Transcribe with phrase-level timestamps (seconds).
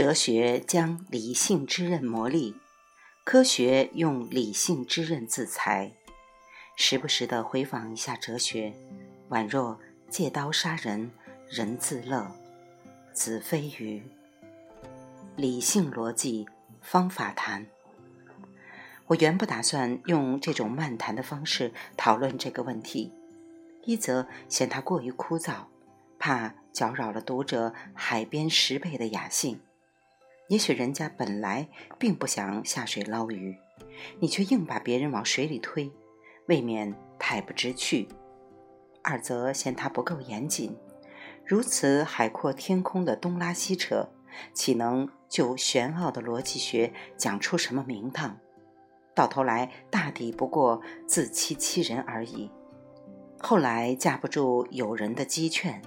[0.00, 2.54] 哲学将理性之刃磨砺，
[3.22, 5.92] 科学用理性之刃自裁。
[6.74, 8.72] 时不时的回访一下哲学，
[9.28, 9.78] 宛若
[10.08, 11.10] 借刀杀人，
[11.50, 12.34] 人自乐。
[13.12, 14.02] 子非鱼。
[15.36, 16.48] 理性逻辑
[16.80, 17.66] 方法谈。
[19.08, 23.12] 我原不打算用这种漫谈的方式讨论这个问题，
[23.84, 25.66] 一则嫌它过于枯燥，
[26.18, 29.60] 怕搅扰了读者海边十倍的雅兴。
[30.50, 33.56] 也许人家本来并不想下水捞鱼，
[34.18, 35.88] 你却硬把别人往水里推，
[36.48, 38.08] 未免太不知趣；
[39.00, 40.76] 二则嫌他不够严谨，
[41.46, 44.08] 如此海阔天空的东拉西扯，
[44.52, 48.36] 岂能就玄奥的逻辑学讲出什么名堂？
[49.14, 52.50] 到头来大抵不过自欺欺人而已。
[53.38, 55.80] 后来架不住有人的激劝，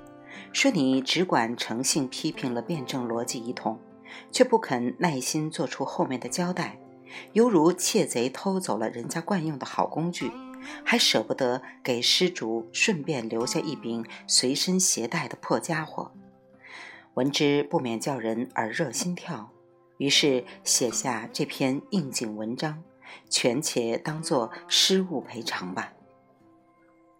[0.53, 3.77] 说你只管诚信批评了辩证逻辑一通。
[4.31, 6.79] 却不肯耐心做出后面的交代，
[7.33, 10.31] 犹如窃贼偷走了人家惯用的好工具，
[10.83, 16.11] 还舍不得给失主顺便留下一柄随身携带的破家伙，
[17.13, 19.49] 闻之不免叫人耳热心跳。
[19.97, 22.83] 于是写下这篇应景文章，
[23.29, 25.93] 全且当作失误赔偿吧。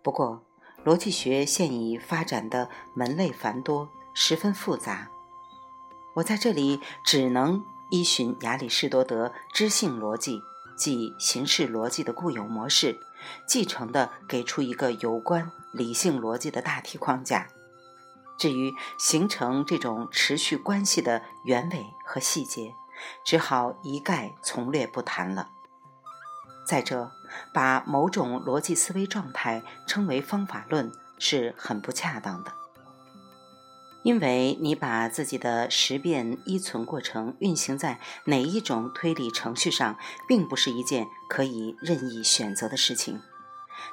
[0.01, 0.43] 不过，
[0.83, 5.09] 逻辑学现已发展的门类繁多，十分复杂。
[6.15, 10.41] 我在这里只能依循亚里士多德知性逻辑，
[10.75, 12.99] 即形式逻辑的固有模式，
[13.47, 17.47] 继承的给出一个有关理性逻辑的大体框架。
[18.37, 22.73] 至于形成这种持续关系的原委和细节，
[23.23, 25.49] 只好一概从略不谈了。
[26.65, 27.11] 再者，
[27.53, 32.53] 把某种逻辑思维状态称为方法论是很不恰当的。
[34.03, 39.97] 因为你把自己的识变依存过程运行在哪一种推理程序上，
[40.27, 43.21] 并不是一件可以任意选择的事情。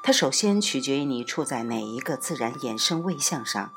[0.02, 3.72] 它首先取决于你处在哪一个自然衍生位相上，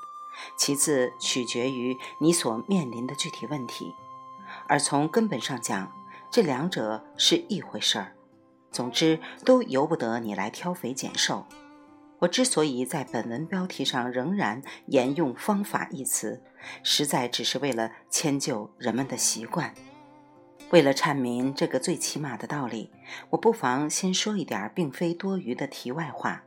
[0.57, 3.93] 其次取决于你所面临的具体问题。
[4.67, 5.91] 而从根本上讲，
[6.31, 8.15] 这两者是一回事儿。
[8.71, 11.45] 总之，都由不得你来挑肥拣瘦。
[12.23, 16.41] 我之所以在本文标题上仍然沿用“方法”一词，
[16.81, 19.73] 实在只是为了迁就人们的习惯。
[20.69, 22.89] 为了阐明这个最起码的道理，
[23.29, 26.41] 我不妨先说一点并非多余的题外话。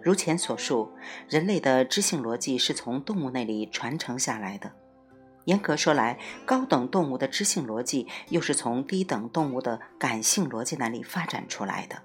[0.00, 0.92] 如前所述，
[1.28, 4.70] 人类的知性逻辑是从动物那里传承下来的。
[5.46, 12.00] 严格说来，高等动物的知性逻辑又是从低等动物的感性逻辑那里发展出来的。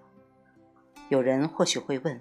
[1.10, 2.20] 有人或许会问。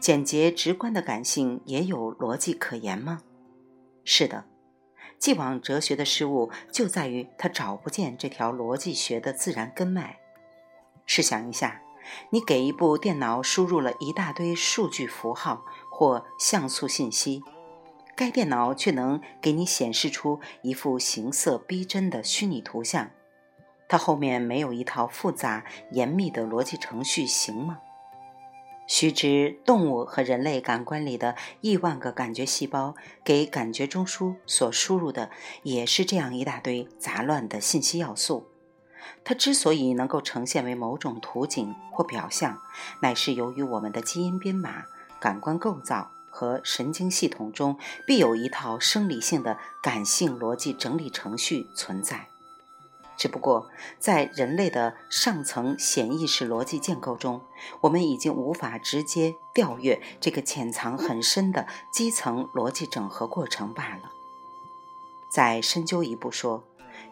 [0.00, 3.22] 简洁直观的感性也有逻辑可言吗？
[4.04, 4.44] 是的，
[5.18, 10.18] 既往哲学的失误就在于他找不见这条逻辑学的自然根脉。
[11.06, 11.82] 试想一下，
[12.30, 17.42] 你给一部电脑输入了一大堆数据符号或像素信息，
[18.14, 23.10] 该电脑却能给你显示出一幅形色逼真的虚拟图像，
[23.88, 27.80] 它后面没有一套复杂严密的逻辑程序，行吗？
[28.86, 35.30] 须知，动物和人类感官里的亿万个感觉细胞给感觉中枢所输入的，
[35.64, 38.48] 也是这样一大堆杂乱的信息要素。
[39.24, 42.60] 它之所以能够呈现为某种图景或表象，
[43.02, 44.84] 乃是由于我们的基因编码、
[45.18, 47.76] 感官构造和神经系统中
[48.06, 52.28] 必有一套生理性的感性逻辑整理程序存在。
[53.16, 53.68] 只不过，
[53.98, 57.40] 在人类的上层显意识逻辑建构中，
[57.80, 64.12] 我们已经无法直接调阅这个潜藏很深的基层逻辑整合过程罢了。
[65.30, 66.64] 再深究一步说，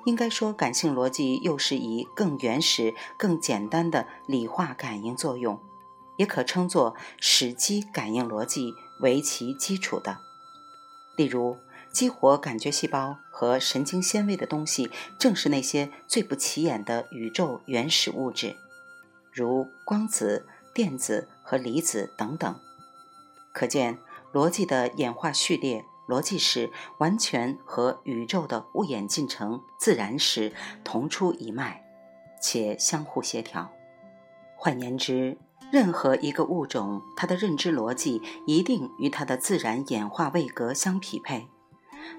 [0.04, 5.59] 应该说，感性逻辑又是以更原始、更简单的理化感应作用，
[6.16, 10.18] 也可称作始基感应逻辑为其基础的。
[11.16, 11.56] 例如。
[11.94, 18.56] 激活感觉细胞和神经纤维的东西，正是那些最不起眼的宇宙原始物质，
[19.32, 20.44] 如光子、
[20.74, 22.58] 电子和离子等等。
[23.52, 23.96] 可见，
[24.32, 26.68] 逻辑的演化序列、逻辑史
[26.98, 30.52] 完全和宇宙的物演进程、自然史
[30.82, 31.84] 同出一脉，
[32.42, 33.70] 且相互协调。
[34.56, 35.38] 换言之，
[35.70, 41.46] 任何一个物种，它的认知逻辑一定与它的自然演化位格相匹配。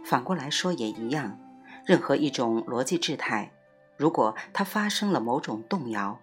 [0.04, 1.40] 反过来说也一样，
[1.86, 3.52] 任何一种逻辑质态，
[3.98, 6.20] 如果它发生了某种动摇，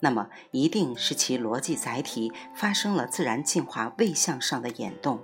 [0.00, 5.20] 那么一定是其逻辑载体发生了自然进化位向上的演动。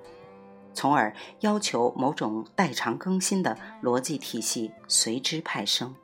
[0.75, 5.95] 从而要求某种代偿更新的逻辑体系随之派生。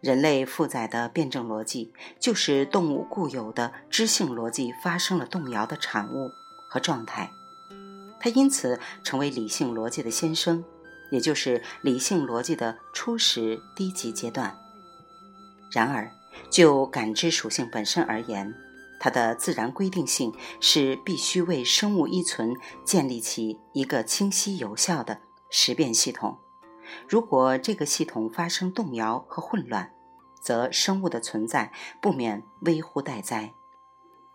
[0.00, 6.30] 人类负载的辩证逻辑，就是动物固有的知性逻辑发生了动摇的产物
[6.68, 7.30] 和状态，
[8.20, 10.64] 它因此成为理性逻辑的先声，
[11.10, 14.56] 也就是理性逻辑的初始低级阶段。
[15.70, 16.10] 然而，
[16.50, 18.54] 就感知属性本身而言，
[19.00, 22.54] 它的自然规定性是必须为生物依存
[22.84, 25.20] 建立起一个清晰有效的
[25.50, 26.38] 识变系统。
[27.06, 29.92] 如果这个系统发生动摇和混乱，
[30.40, 31.70] 则生物的存在
[32.00, 33.52] 不免危乎待哉。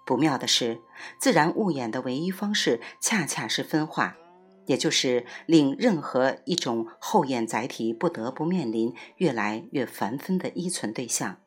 [0.06, 0.82] 不妙的是，
[1.20, 4.18] 自然物演的唯一方式恰恰是分化，
[4.66, 11.40] 也就是令任何一种后演载体不得不面临越来越繁分的依存对象。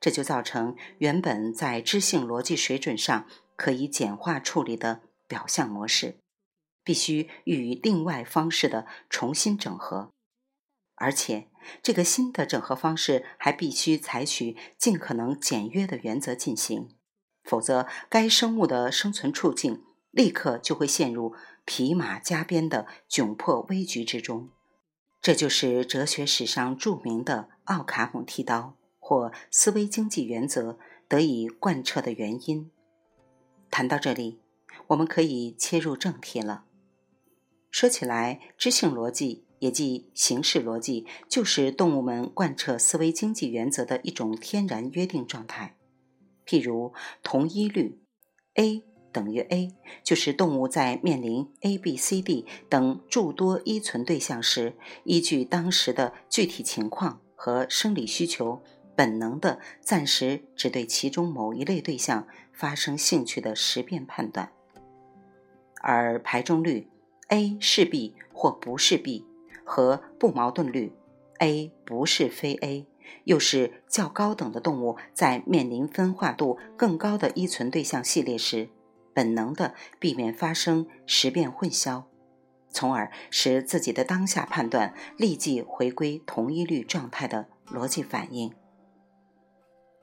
[0.00, 3.26] 这就造成原本在知性逻辑水准上
[3.56, 6.18] 可以简化处理的表象模式，
[6.82, 10.10] 必须予以另外方式的重新整合。
[10.96, 11.48] 而且，
[11.82, 16.93] 这个新的整合方式还必须采取尽可能简约的原则进行，
[17.44, 24.48] 否则该生物的生存处境立刻就会陷入匹马加鞭的窘迫危局之中。
[25.20, 32.70] 这就是哲学史上著名的奥卡姆剃刀或思维经济原则得以贯彻的原因。
[33.70, 34.40] 谈到这里，
[34.88, 36.64] 我们可以切入正题了。
[37.70, 39.44] 说起来，知性逻辑。
[39.60, 45.78] 也即形式逻辑，就是动物们贯彻思维经济原则的一种天然约定状态。
[46.46, 46.92] 譬如
[47.22, 48.00] 同一律
[48.54, 48.82] ，A
[49.12, 54.74] 等于 A，就是动物在面临 A、B、C、D 等诸多依存对象时，
[55.04, 58.62] 依据当时的具体情况和生理需求，
[58.96, 64.50] 本能的暂时只对其中某一类对象发生兴趣的识变判断。
[65.80, 66.88] 而排中律
[67.28, 69.26] ，A 是 B 或不是 B。
[69.66, 70.92] 和不矛盾律
[71.38, 72.86] ，A 不是非 A，
[73.24, 78.68] 又是较高等的动物在面临分化度更高的依存对象系列时，
[79.12, 82.04] 本能的避免发生识变混淆，
[82.70, 88.52] 从而使自己的当下判断立即回归同一律状态的逻辑反应。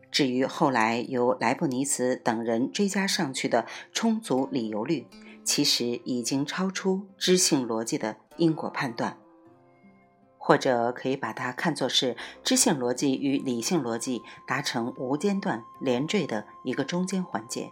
[0.09, 5.07] 至于后来由莱布尼茨等人追加上去的充足理由律，
[5.43, 9.17] 其实已经超出知性逻辑的因果判断。
[10.43, 17.71] 或者可以把它看作是知性逻辑与理性逻辑达成无间断连缀的一个中间环节。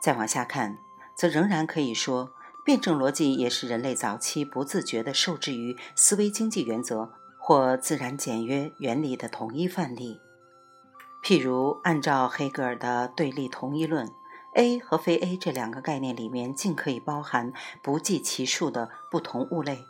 [0.00, 0.78] 再往下看，
[1.14, 2.30] 则仍然可以说，
[2.64, 10.18] 辩证逻辑也是人类早期不自觉地受制于思维经济原则或自然简约原理的统一范例。
[11.22, 14.08] 譬如，按照黑格尔的对立同一论
[14.54, 19.84] ，A 和非 A 这两个概念里面尽可以包含不计其数的不同物类。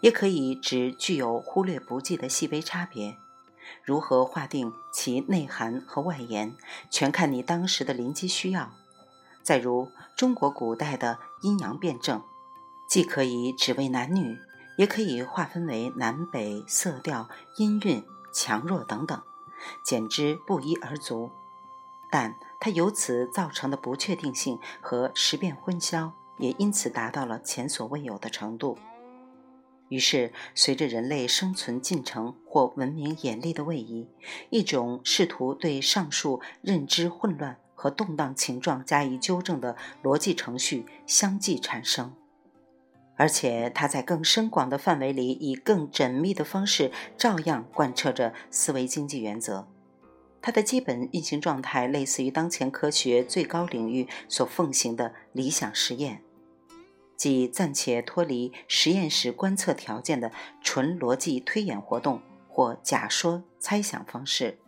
[0.00, 3.16] 也可以指具有忽略不计的细微差别，
[3.84, 6.56] 如何划定其内涵和外延，
[6.90, 8.72] 全看你当时的临机需要。
[9.42, 12.22] 再如中国古代的阴阳辩证，
[12.88, 14.38] 既可以只为男女，
[14.76, 19.22] 也可以划分为南北、色调、音韵、强弱等等，
[19.84, 21.30] 简直不一而足。
[22.10, 28.78] 但它由此造成的不确定性和识变混淆，也因此达到了前所未有的程度。
[29.90, 34.08] 于是，随着人类生存进程或文明演力的位移，
[34.48, 42.14] 一种试图对上述认知混乱和动荡情状加以纠正的逻辑程序相继产生，
[43.16, 49.66] 而且它在更深广的范围里，以更缜密的方式照样贯彻着思维经济原则。
[50.40, 56.22] 它的基本运行状态类似于当前科学最高领域所奉行的理想实验。
[57.20, 64.58] 即暂且脱离实验室观测条件的纯逻辑推演活动或假说猜想方式。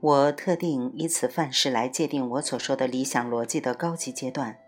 [0.00, 4.58] 我特定以此范式来界定我所说的理想逻辑的高级阶段，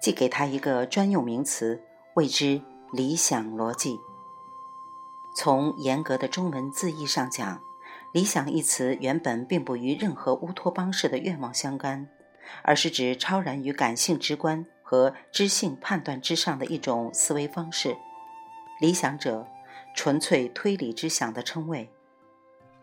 [0.00, 1.82] 即给它一个专用名词，
[2.14, 3.98] 谓之理想逻辑。
[5.36, 7.60] 从严格的中文字义上讲
[8.14, 12.08] ，“理想”一词原本并不与任何乌托邦式的愿望相干，
[12.62, 14.64] 而是指超然于感性直观。
[14.88, 17.98] 和知性判断之上的一种思维方式，
[18.80, 19.46] 理想者，
[19.94, 21.90] 纯粹推理之想的称谓，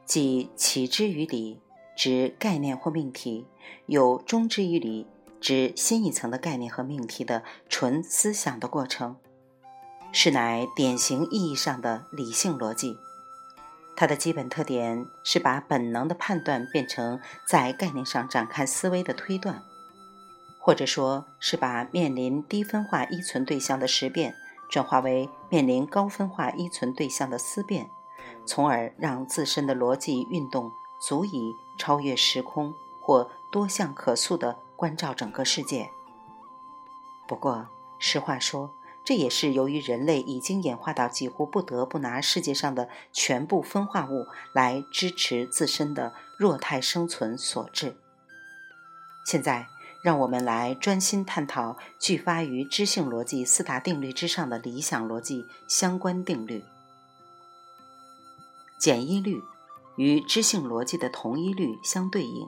[0.05, 1.59] 即起之于理，
[1.97, 3.47] 指概念或命题；
[3.87, 5.07] 有终之于理，
[5.41, 9.17] 指新一层的概念和命题的纯思想的过程，
[10.11, 12.99] 是乃典型意义上的理性逻辑。
[13.95, 19.63] 它的基本特点是把本能的判断变成在概念上展开思维的推断。
[20.65, 24.33] 或者说是把面临低分化依存对象的识变
[24.67, 27.87] 转化为面临高分化依存对象的思辨，
[28.47, 35.91] 从而让自身的逻辑运动足以超越时空或多项可塑的关照整个世界。
[37.27, 37.67] 不过，
[37.99, 38.71] 实话说，
[39.03, 47.97] 这也是由于人类已经演化到几乎不得不拿世界上的全部分化物来支持自身的弱态生存所致。
[49.27, 49.67] 现在，
[50.05, 56.63] 让我们来专心探讨具发于知性逻辑四大定律之上的理想逻辑相关定律。
[58.77, 59.41] 简一律
[59.97, 62.47] 与知性逻辑的同一律相对应。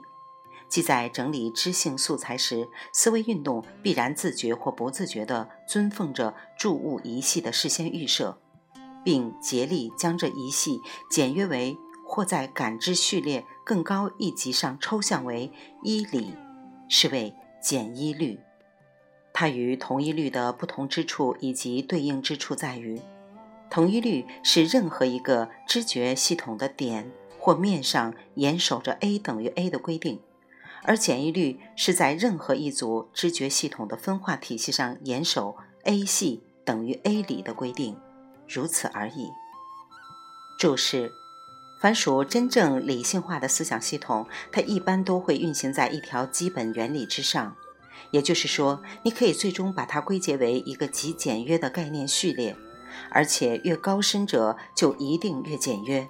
[0.68, 8.38] 即在整理知性素材时，思维运动必然自觉或不自觉地遵奉着注物一系的事先预设，
[9.02, 16.34] 并竭力将这一系简约为或在感知序列更高一级上抽象为一理，
[16.88, 18.40] 是为简一律。
[19.32, 23.00] 它与同一律的不同之处以及对应之处在于，
[23.70, 30.20] 同一律是任何一个知觉系统的点或面上严守着 A 等于 A 的规定。
[30.84, 37.96] 而简易律是在任何一组知觉系统的分化体系上严守 A 系等于 A 里的规定，
[38.48, 39.28] 如此而已。
[40.58, 41.12] 注释：
[41.80, 47.54] 凡属真正理性化的思想系统，它一般都会运行在一条基本原理之上，
[48.10, 52.56] 也就是说，你可以最终把它归结为一个极简约的概念序列，
[53.10, 56.08] 而且越高深者就一定越简约。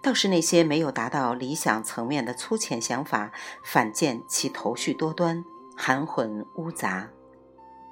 [0.00, 3.32] 倒是那些没有达到理想层面的粗浅想法，
[3.64, 5.44] 反见其头绪多端、
[5.76, 7.10] 含混污杂。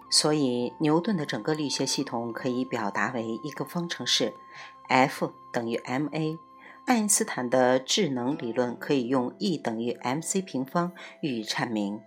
[0.09, 4.33] 所以，牛顿的整个力学系统可以表达为一个方程式
[4.89, 6.39] ，F 等于 ma；
[6.87, 12.01] 爱因斯坦的智能理论可以用 E 等于 mc 平方予以阐明；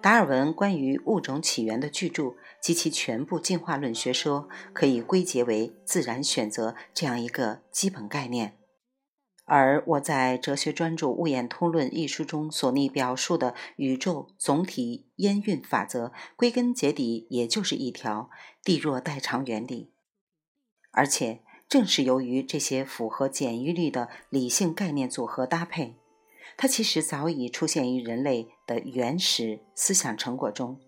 [0.00, 8.56] 达尔文关于物种起源的巨著及其全部进化论学说可以归结为自然选择这样一个基本概念。
[9.44, 18.30] 而我在哲学专著《物演通论》一书中所拟表述的宇宙总体烟运法则，归根结底也就是一条
[18.64, 19.92] 地弱代偿原理。
[20.90, 25.94] 而且正是由于这些符合简易律的理性概念组合搭配，
[26.56, 30.78] 它其实早已出现于人类的原始思想成果中，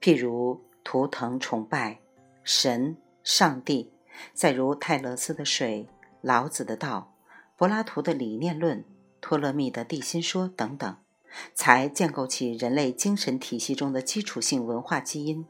[0.00, 2.00] 譬如图腾崇拜、
[2.44, 3.92] 神、上帝，
[4.34, 5.86] 再如泰勒斯的水、
[6.20, 7.14] 老子的道。
[7.56, 8.84] 柏拉图的理念论、
[9.20, 10.96] 托勒密的地心说等等，
[11.54, 15.44] 才建构起人类精神体系中的基础性文化基因，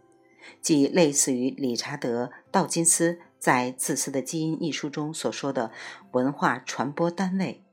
[0.60, 5.73] 即类似于理查德·道金斯在《自私的基因》一书中所说的
[6.12, 7.64] 文化传播单位，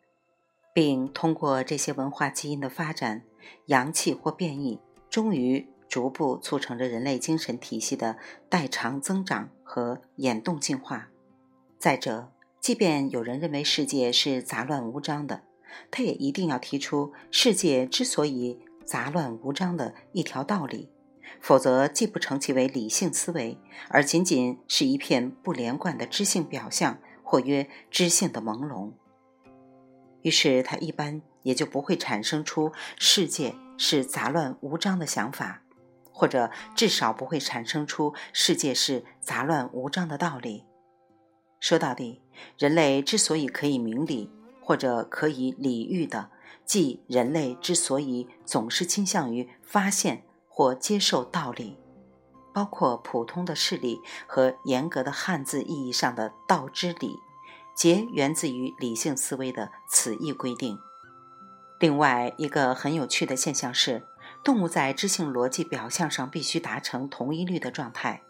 [0.73, 3.23] 并通过这些文化基因的发展、
[3.65, 11.09] 扬弃或变异，终于逐步促成着人类精神体系的代偿增长和演动进化。
[11.77, 12.31] 再者，
[12.61, 15.43] 即便有人认为世界是杂乱无章的，
[15.91, 20.89] 他也一定要提出世界之所以杂乱无章的一条道理，
[21.41, 23.57] 否则既不成其为理性思维，
[23.89, 28.91] 而仅仅是一片不连贯的知性表象，或曰知性的朦胧。
[30.21, 35.61] 于是他一般也就不会产生出世界是杂乱无章的想法，
[36.11, 40.65] 或者至少不会产生出世界是杂乱无章的道理。
[41.59, 42.21] 说到底，
[42.57, 44.29] 人类之所以可以明理
[44.61, 46.29] 或者可以理喻的，
[46.65, 50.23] 即人类之所以总是倾向于发现
[50.57, 51.77] 或接受道理，
[52.51, 57.19] 包括普通的事理和严格的汉字意义上的道之理，
[57.75, 60.79] 皆源自于理性思维的此一规定。
[61.79, 64.07] 另外一个很有趣的现象是，
[64.43, 68.23] 动物在知性逻辑表象上必须达成同一律的状态。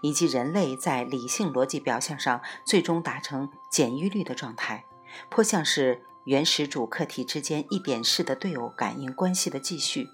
[0.00, 4.86] 以及人类在理性逻辑表象上最终达成简约律的状态，
[5.28, 10.08] 颇像是原始主客体之间一点式的对偶感应关系的继续。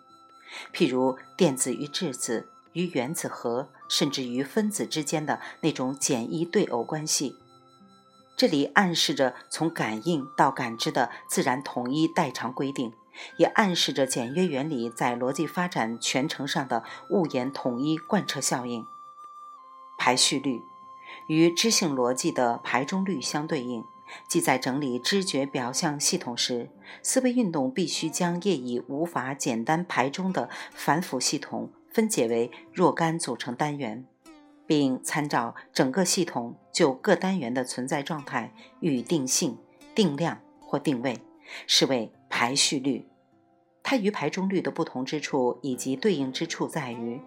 [0.72, 7.36] 譬如电子与质子、与原子核，甚至于分子之间的那种简易对偶关系，
[8.36, 12.92] 这里暗示着从感应到感知的自然统一代偿规定，
[13.36, 18.86] 也暗示着简约原理在逻辑发展全程上的物演统一贯彻效应。
[19.98, 20.62] 排序律
[21.26, 23.84] 与知性逻辑的排中律相对应，
[24.28, 26.68] 即在整理知觉表象系统时，
[27.02, 34.04] 思维运动必须将业已无法简单排中的反腐系统分解为若干组成单元，
[34.66, 39.58] 并参照整个系统就各单元的存在状态予以定性、
[39.94, 41.18] 定量或定位，
[41.66, 43.06] 是为排序律。
[43.82, 47.20] 它与排中律的不同之处以及对应之处在于，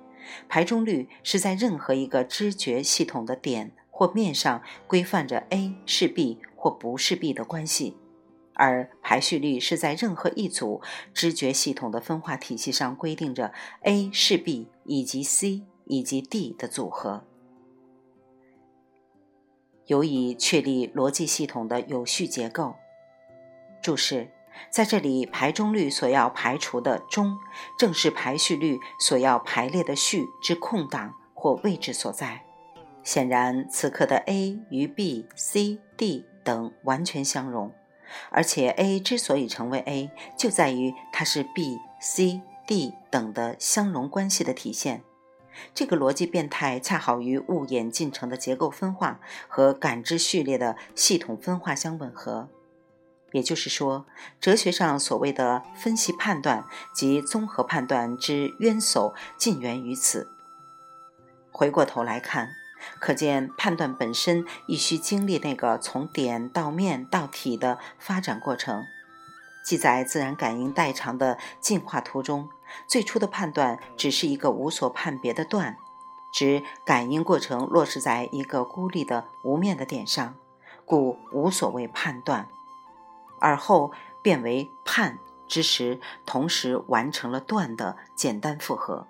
[0.48, 7.96] 排中律是在任何一个知觉系统的点或面上规范着 A 是 B 或不是 B 的关系，
[8.56, 10.82] 而排序律是在任何一组
[11.14, 17.24] 知觉系统的分化体系上规定着 A 是 B 以及 C 以及 D 的组合。
[19.86, 22.74] 有以确立逻辑系统的有序结构。
[23.82, 24.32] 注释：
[24.72, 27.38] 在这里，排中律所要排除的中，
[27.78, 32.44] 正是排序律所要排列的序之空档或位置所在。
[33.04, 37.74] 显然，此刻的 A 与 B、C、D 等完全相容，
[38.32, 45.04] 而且 A 之所以成为 A，就在于它是 B、C、D 等的相容关系的体现。
[45.76, 52.50] 这个逻辑变态恰好与物演进程的结构分化和感知序列的系统分化相吻合。
[53.34, 54.06] 也就是说，
[54.40, 60.30] 哲学上所谓的分析判断及综合判断之渊薮尽源于此。
[61.52, 62.50] 回过头来看，
[63.00, 68.86] 可见判断本身亦需经历那个从点到面到体的发展过程。
[69.64, 72.50] 即在自然感应代偿的进化途中。
[72.88, 75.78] 最初的判断只是一个无所判别的断，
[76.34, 80.36] 指感应过程落实在一个孤立的无面的点上，
[80.86, 82.48] 故无所谓判断。
[83.40, 89.08] 而后变为判之时，同时完成了断的简单复合，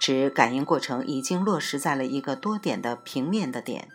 [0.00, 3.88] 指感应过程已经落实在了一个多点的平面的点，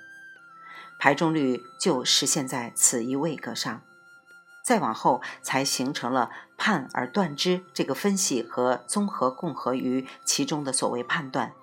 [0.99, 3.81] 排中率就实现在此一位格上。
[4.63, 11.53] 再往后，才形成了判而断之这个分析和综合共合于其中的所谓判断，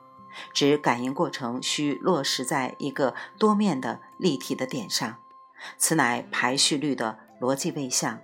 [0.53, 5.19] 指感应过程需落实在一个多面的立体的点上，
[5.79, 8.21] 此乃排序律的逻辑位相，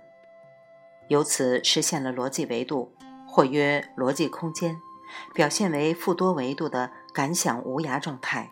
[1.07, 2.93] 由此实现了逻辑维度，
[3.27, 4.79] 或曰逻辑空间，
[5.33, 8.51] 表现为负多维度的感想无涯状态，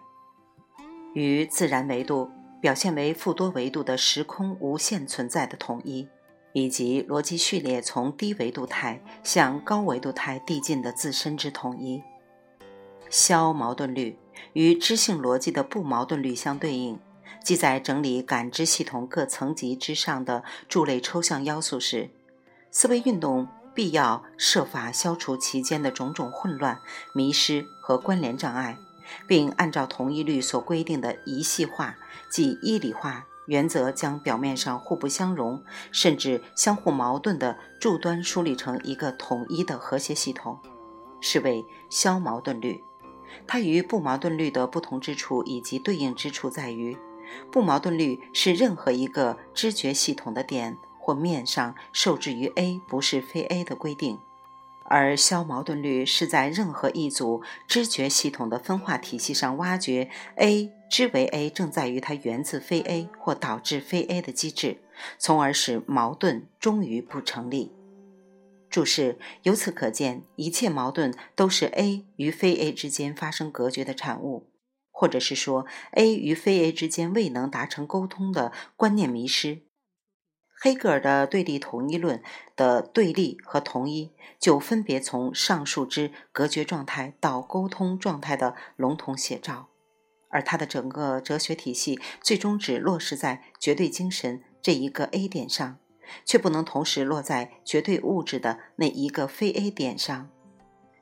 [1.13, 2.29] 与自然维度
[2.61, 6.07] 表现为负多维度的时空无限存在的统一。
[6.53, 12.01] 以及逻辑序列从低维度态向高维度态递进的自身之统一，
[13.11, 14.17] 消矛盾律
[14.53, 16.97] 与知性逻辑的不矛盾律相对应，
[17.43, 22.09] 即在整理感知系统各层级之上的诸类抽象要素时，
[22.71, 26.81] 思维运动必要设法消除其间的种种混乱、
[27.13, 28.79] 迷失和关联障碍，
[29.27, 31.95] 并按照同一律所规定的一系化
[32.27, 33.27] 即一理化。
[33.45, 40.57] 原则将表面上互不相容，甚至相互矛盾的柱端梳理成一个统一的和谐系统，
[41.21, 42.83] 是为消矛盾律。
[43.45, 46.97] 它与不矛盾律的不同之处以及对应之处在于，
[47.51, 50.75] 不矛盾律是任何一个知觉系统的点
[51.07, 54.19] 或面上受制于 A 不是非 A 的规定。
[54.89, 64.81] 而消矛盾律是在任何一组知觉系统的分化体系上挖掘 A 之为 A，正在于它源自非 A 或导致非 A 的机制，
[65.17, 67.71] 从而使矛盾终于不成立。
[68.69, 74.49] 注释：由此可见，一切矛盾都是 A 与非 A 之间发生隔绝的产物，
[74.91, 79.66] 或者是说 A 与非 A 之间未能达成沟通的观念迷失。
[80.59, 82.21] 黑格尔的对立统一论
[82.55, 89.67] 的对立和统一，就分别从上述之隔绝状态到沟通状态的笼统写照，
[90.29, 95.77] 而他的整个哲学体系最终只落实在绝对精神这一个 A 点上，
[96.25, 100.29] 却不能同时落在绝对物质的那一个非 A 点上。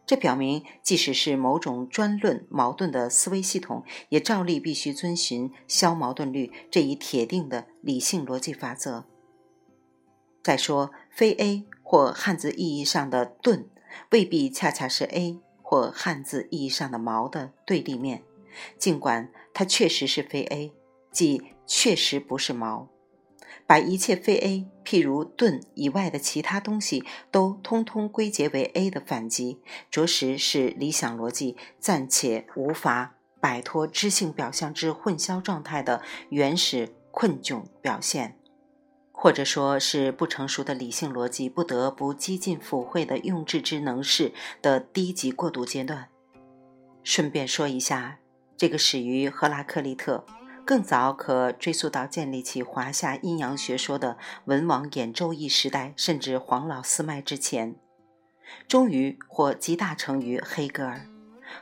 [0.05, 9.05] 这表明，即使是某种专论矛盾的思维系统，也照例必须遵循消矛盾律这一铁定的理性逻辑法则。
[10.45, 13.67] 再说，非 A 或汉字意义上的盾，
[14.11, 18.21] 未必恰恰是 A 或汉字意义上的矛的对立面，
[18.77, 20.71] 尽管它确实是非 A，
[21.11, 22.89] 即确实不是矛。
[23.65, 38.37] 把一切非 A，譬如盾以外的其他东西，都通通归结为 A 的反击，着实是理想逻辑暂且无法摆脱知性表象之混淆状态的原始困窘表现。
[39.25, 46.09] 或者说是不成熟的理性逻辑不得不激进附会的用智之能事的低级过渡阶段。
[47.03, 48.19] 顺便说一下，
[48.55, 50.23] 这个始于赫拉克利特，
[50.63, 57.75] 更早可追溯到建立起华夏阴阳学说的文王演周易时代，甚至黄老四脉之前，
[58.67, 61.01] 终于或集大成于黑格尔，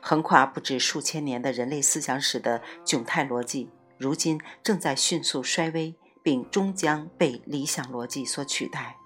[0.02, 5.95] 横跨不止数千年的人类思想史的窘态逻辑，如今正在迅速衰微。
[6.24, 8.98] 并终将被理想逻辑所取代。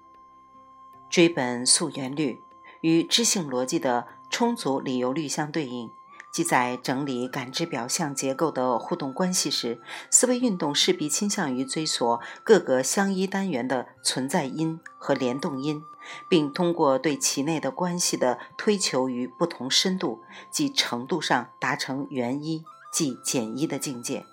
[1.10, 2.38] 追本溯源律
[2.80, 5.90] 与知性逻辑的充足理由律相对应。
[6.30, 15.82] 即在整理感知表象结构的互动关系时，思维运动势必倾向于追索各个相依单元的存在因和联动因，
[16.28, 24.24] 并通过对其内的关系的推求于不同深度及程度上达成原一即简一的境界，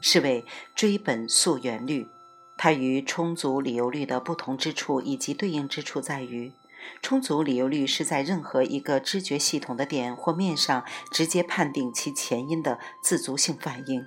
[0.00, 0.44] 是为
[0.74, 2.08] 追本溯源律。
[2.66, 6.52] 它与充足理由律的不同之处以及对应之处在于。
[7.00, 14.04] 充足理由律是在任何一个知觉系统的点或面上直接判定其前因的自足性反应，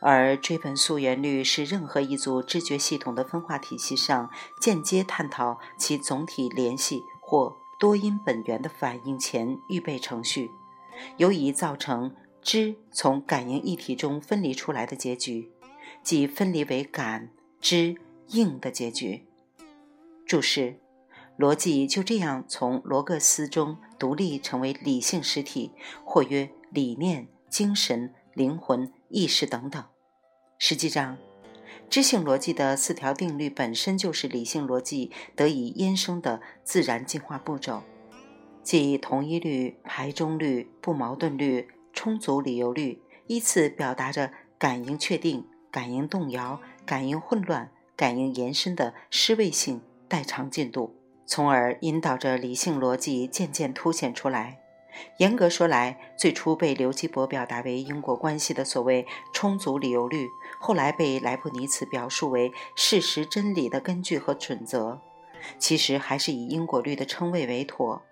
[0.00, 4.28] 而追本溯源律是任何一组知觉系统的分化体系上
[4.60, 10.50] 间接探讨其总体联系或多因本源的反应前预备程序，
[11.18, 15.52] 由以造成知从感应一体中分离出来的结局，
[16.02, 17.30] 即分离为感
[17.60, 17.96] 知
[18.28, 19.24] 应的结局。
[20.26, 20.76] 注释。
[21.38, 25.70] 逻辑就这样从罗格斯中独立成为理性实体，
[26.04, 29.82] 或曰理念、精神、灵魂、意识等等。
[30.58, 31.16] 实际上，
[31.88, 37.82] 知性逻辑的四条定律本身就是理性逻辑得以衍生的自然进化步骤，
[38.62, 50.96] 即同一律、排中律、不矛盾律、充足理由律，依次表达着感应确定、感应动摇、感应混乱、感应延伸的失位性代偿进度。
[51.24, 54.58] 从而引导着理性逻辑渐渐凸显出来。
[55.18, 60.26] 严格说来，最初被刘基伯表达为因果关系的所谓充足理由律，
[60.58, 64.98] 后来被莱布尼茨表述为事实真理的根据和准则，
[65.60, 68.02] 其实还是以因果律的称谓为妥。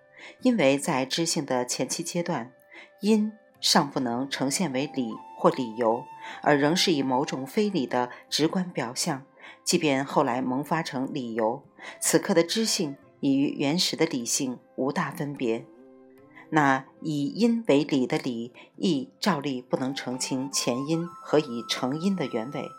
[0.41, 2.53] 因为在知性的前期阶段，
[3.01, 6.03] 因尚不能呈现为理或理由，
[6.43, 9.23] 而仍是以某种非理的直观表象。
[9.63, 11.63] 即便后来萌发成理由，
[12.01, 12.97] 此刻的知性。
[13.21, 15.65] 已与原始的理性无大分别，
[16.51, 22.69] 那以因为理的理，亦照例不能澄清前因和以成因的原委，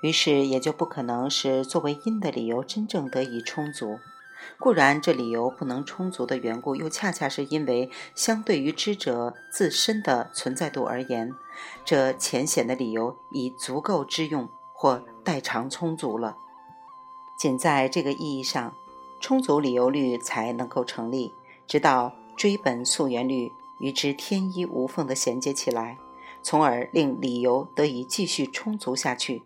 [0.00, 3.98] 于是也就不可能使作为因的理由真正得以充足。
[4.58, 11.32] 固然，这理由不能充足的缘故，又恰恰是因为相对于知者自身的存在度而言，
[11.84, 16.36] 这浅显的理由已足够之用或代偿充足了。
[17.38, 18.74] 仅在这个意义上。
[19.20, 21.32] 充足理由律才能够成立，
[21.66, 25.96] 直到追本溯源律与之天衣无缝地衔接起来，
[26.42, 29.42] 从而令理由得以继续充足下去。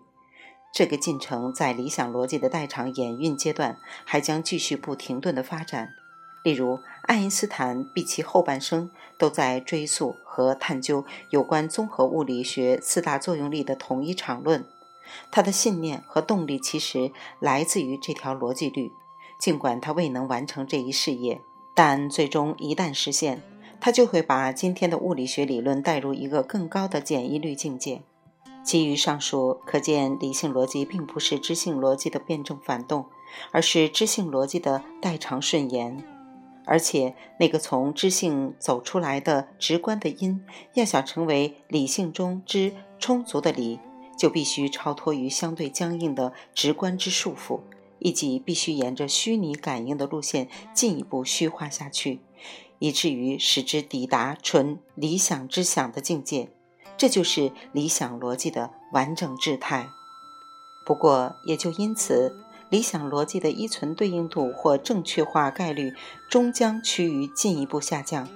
[0.73, 5.91] 这个进程在理想逻辑的代偿演运阶段还将继续不停顿的发展。
[6.45, 14.65] 例如，爱因斯坦毕其后半生都在追溯和探究有关综合物理学四大作用力的统一场论，
[15.31, 18.93] 他的信念和动力其实来自于这条逻辑律。
[19.41, 21.41] 尽管他未能完成这一事业，
[21.75, 23.43] 但最终一旦实现，
[23.81, 28.03] 他就会把今天的物理学理论带入一个更高的简易律境界。
[28.69, 33.07] 基于上述，可见理性逻辑并不是知性逻辑的辩证反动，
[33.51, 36.05] 而是知性逻辑的代偿顺延。
[36.67, 43.81] 而且，那个从知性走出来的直观的因，要想成为理性中之充足的理，
[44.19, 47.61] 就必须超脱于相对僵硬的直观之束缚。
[48.01, 52.21] 以及必须沿着虚拟感应的路线进一步虚化下去，
[52.79, 56.51] 以至于使之抵达纯理想之想的境界。
[56.99, 59.89] 这就是理想逻辑的完整质态。
[60.85, 62.37] 不过，也就因此，
[62.69, 65.95] 理想逻辑的依存对应度或正确化概率
[66.29, 68.29] 终将趋于进一步下降，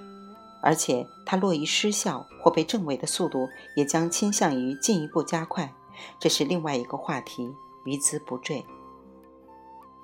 [0.61, 5.73] 而且它落于失效或被证伪的速度也将倾向于进一步加快。
[6.17, 8.65] 这是另外一个话题，余兹不赘。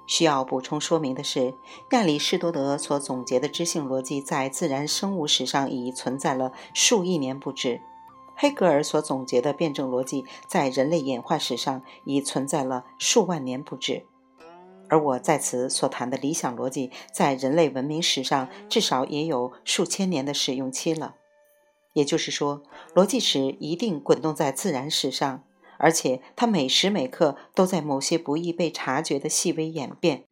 [0.06, 1.54] 需要补充说明的是，
[1.91, 7.80] 亚里士多德所总结的知性逻辑在自然生物史上已存在了数亿年不止；
[8.41, 14.06] 黑格尔所总结的辩证逻辑在人类演化史上已存在了数万年不止。
[14.88, 21.15] 而我在此所谈的理想逻辑，在人类文明史上至少也有数千年的使用期了。
[21.91, 22.63] 也就是说，
[22.95, 25.43] 逻辑史一定滚动在自然史上。
[25.78, 30.23] 而且，它每时每刻都在某些不易被察觉的细微演变。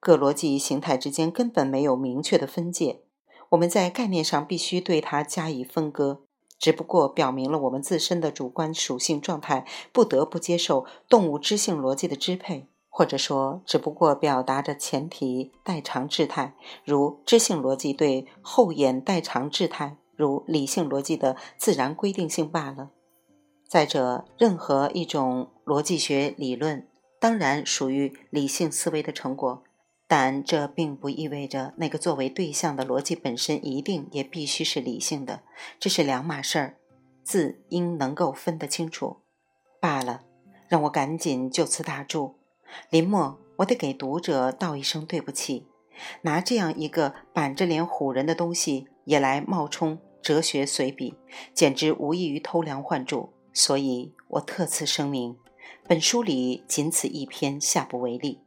[0.00, 3.02] 各逻辑形态之间根本没有明确的分界，
[3.50, 6.23] 我们在概念上必须对它加以分割，
[6.58, 22.90] 只不过表明了我们自身的主观属性状态不得不接受动物知性逻辑的支配，或者说，只不过表达着前提代偿质态，如知性逻辑对后演代偿质态，如理性逻辑的自然规定性罢了。
[23.68, 26.86] 再者，任何一种逻辑学理论，
[27.18, 29.64] 当然属于理性思维的成果，
[30.06, 35.40] 但这并不意味着那个作为对象的逻辑本身一定也必须是理性的，
[35.80, 36.76] 这是两码事儿，
[37.22, 39.18] 字应能够分得清楚。
[39.80, 40.22] 罢了，
[40.68, 42.34] 让我赶紧就此打住。
[42.90, 45.66] 林默，我得给读者道一声对不起，
[46.22, 51.14] 拿这样一个板着脸唬人的东西也来冒充哲学随笔，
[51.54, 53.32] 简直无异于偷梁换柱。
[53.52, 55.36] 所以我特此声明，
[55.86, 58.40] 本书里仅此一篇，下不为例。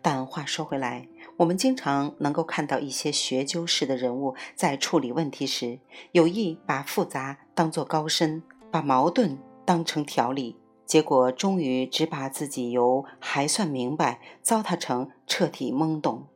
[0.00, 5.78] 但话说回来，我们经常能够看到一些学究式的人物在处理问题时，
[6.12, 16.26] 有意把复杂当作高深，把矛盾当成条理，结果终于只把自己由还算明白糟蹋成彻底懵懂，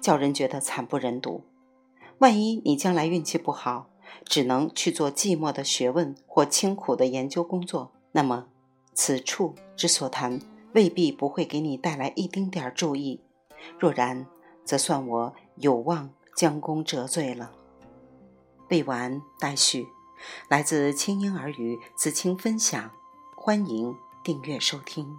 [0.00, 1.44] 叫人觉得惨不忍睹。
[2.18, 3.88] 万一你将来运气不好，
[4.24, 8.46] 只能去做寂寞的学问或清苦的研究工作，那么
[8.94, 10.38] 此处之所谈。
[10.74, 13.20] 未必不会给你带来一丁点儿注意，
[13.78, 14.26] 若然，
[14.64, 17.52] 则算我有望将功折罪了。
[18.70, 19.86] 未完待续，
[20.48, 22.90] 来自清音儿语子清分享，
[23.36, 25.18] 欢迎订阅收听。